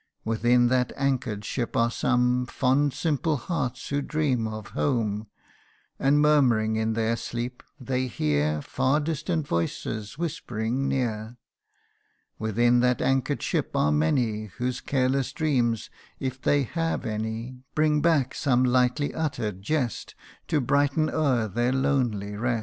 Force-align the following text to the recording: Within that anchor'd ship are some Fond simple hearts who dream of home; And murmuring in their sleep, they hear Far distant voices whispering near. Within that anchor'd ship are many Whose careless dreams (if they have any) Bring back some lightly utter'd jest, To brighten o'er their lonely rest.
Within 0.25 0.69
that 0.69 0.91
anchor'd 0.95 1.45
ship 1.45 1.77
are 1.77 1.91
some 1.91 2.47
Fond 2.47 2.91
simple 2.91 3.37
hearts 3.37 3.89
who 3.89 4.01
dream 4.01 4.47
of 4.47 4.69
home; 4.69 5.27
And 5.99 6.19
murmuring 6.19 6.75
in 6.75 6.93
their 6.93 7.15
sleep, 7.15 7.61
they 7.79 8.07
hear 8.07 8.63
Far 8.63 8.99
distant 8.99 9.45
voices 9.47 10.17
whispering 10.17 10.87
near. 10.87 11.37
Within 12.39 12.79
that 12.79 12.99
anchor'd 12.99 13.43
ship 13.43 13.75
are 13.75 13.91
many 13.91 14.45
Whose 14.57 14.81
careless 14.81 15.31
dreams 15.33 15.91
(if 16.19 16.41
they 16.41 16.63
have 16.63 17.05
any) 17.05 17.59
Bring 17.75 18.01
back 18.01 18.33
some 18.33 18.63
lightly 18.63 19.13
utter'd 19.13 19.61
jest, 19.61 20.15
To 20.47 20.59
brighten 20.59 21.11
o'er 21.11 21.47
their 21.47 21.71
lonely 21.71 22.35
rest. 22.35 22.59